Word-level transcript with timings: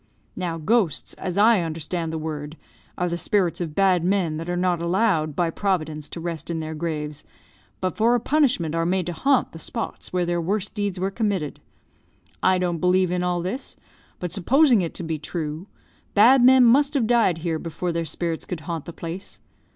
Now, 0.35 0.57
ghosts, 0.57 1.13
as 1.13 1.37
I 1.37 1.59
understand 1.61 2.11
the 2.11 2.17
word, 2.17 2.57
are 2.97 3.07
the 3.07 3.19
spirits 3.19 3.61
of 3.61 3.75
bad 3.75 4.03
men 4.03 4.37
that 4.37 4.49
are 4.49 4.57
not 4.57 4.81
allowed 4.81 5.35
by 5.35 5.51
Providence 5.51 6.09
to 6.09 6.19
rest 6.19 6.49
in 6.49 6.59
their 6.59 6.73
graves 6.73 7.23
but, 7.81 7.95
for 7.95 8.15
a 8.15 8.19
punishment, 8.19 8.73
are 8.73 8.83
made 8.83 9.05
to 9.05 9.13
haunt 9.13 9.51
the 9.51 9.59
spots 9.59 10.11
where 10.11 10.25
their 10.25 10.41
worst 10.41 10.73
deeds 10.73 10.99
were 10.99 11.11
committed. 11.11 11.59
I 12.41 12.57
don't 12.57 12.79
believe 12.79 13.11
in 13.11 13.21
all 13.21 13.43
this; 13.43 13.75
but, 14.17 14.31
supposing 14.31 14.81
it 14.81 14.95
to 14.95 15.03
be 15.03 15.19
true, 15.19 15.67
bad 16.15 16.43
men 16.43 16.63
must 16.65 16.95
have 16.95 17.05
died 17.05 17.37
here 17.37 17.59
before 17.59 17.91
their 17.91 18.03
spirits 18.05 18.45
could 18.45 18.61
haunt 18.61 18.85
the 18.85 18.93
place. 18.93 19.39